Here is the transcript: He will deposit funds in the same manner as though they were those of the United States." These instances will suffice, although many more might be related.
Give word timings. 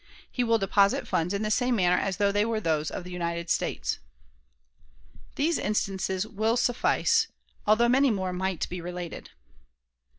He 0.31 0.43
will 0.43 0.57
deposit 0.57 1.07
funds 1.07 1.31
in 1.31 1.43
the 1.43 1.51
same 1.51 1.75
manner 1.75 1.95
as 1.95 2.17
though 2.17 2.31
they 2.31 2.43
were 2.43 2.59
those 2.59 2.89
of 2.89 3.03
the 3.03 3.11
United 3.11 3.51
States." 3.51 3.99
These 5.35 5.59
instances 5.59 6.25
will 6.25 6.57
suffice, 6.57 7.27
although 7.67 7.87
many 7.87 8.09
more 8.09 8.33
might 8.33 8.67
be 8.67 8.81
related. 8.81 9.29